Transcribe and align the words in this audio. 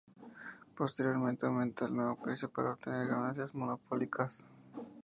Posteriormente 0.75 1.45
aumenta 1.45 1.85
el 1.85 1.95
nuevo 1.95 2.15
precio 2.15 2.49
para 2.49 2.71
obtener 2.71 3.07
ganancias 3.07 3.53
monopólicas. 3.53 4.43